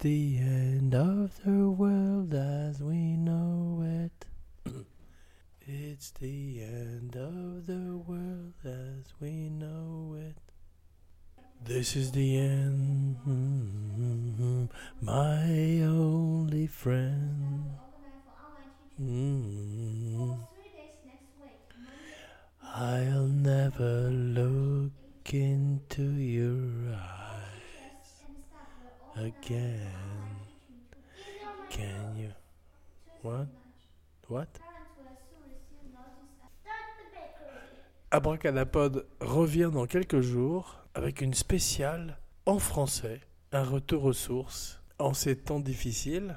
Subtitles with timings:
[0.00, 4.72] The end of the world as we know it.
[5.66, 10.36] It's the end of the world as we know it.
[11.64, 13.16] This is the end,
[15.00, 17.64] my only friend.
[19.02, 20.38] Mm.
[22.62, 27.17] I'll never look into your eyes
[29.18, 30.08] again.
[33.22, 33.48] What?
[34.28, 34.48] What?
[38.10, 43.20] Abracadapod revient dans quelques jours avec une spéciale en français,
[43.52, 44.80] un retour aux sources.
[44.98, 46.36] En ces temps difficiles,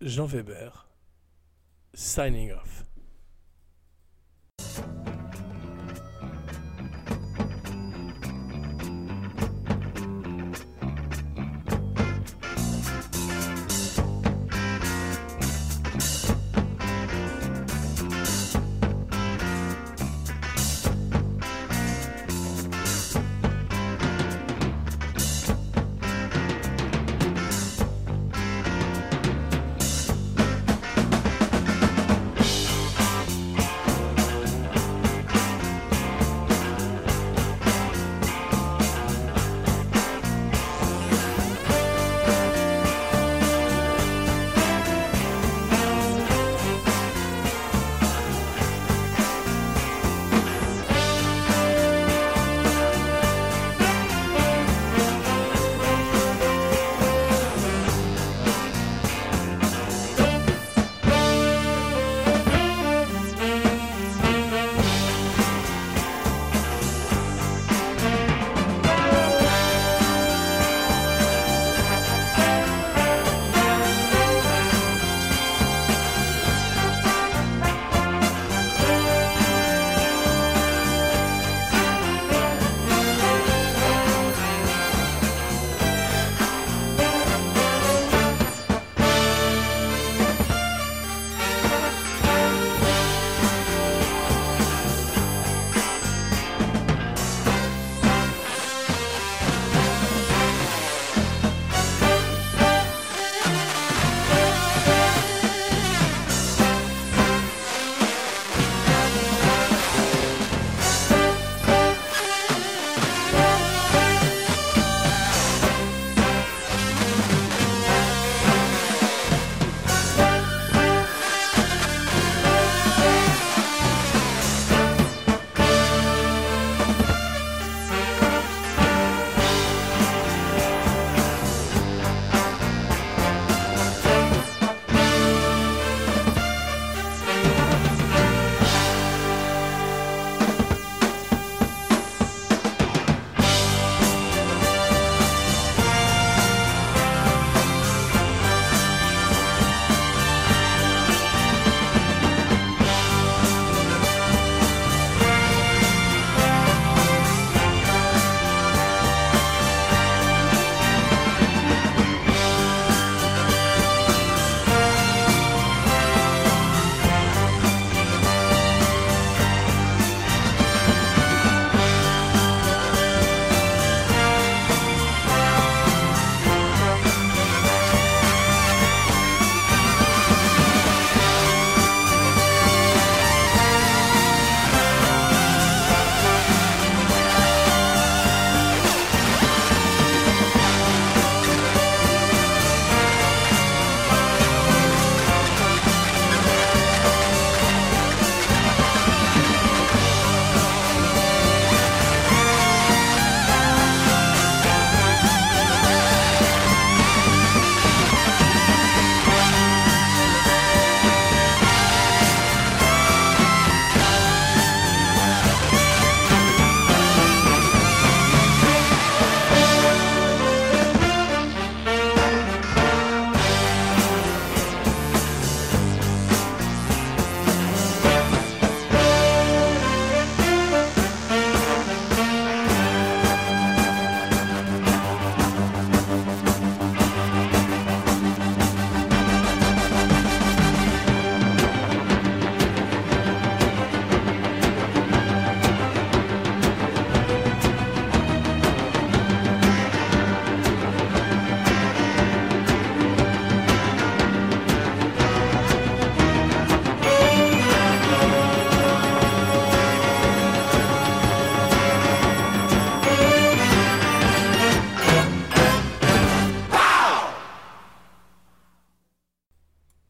[0.00, 0.88] Jean Weber,
[1.94, 2.91] signing off.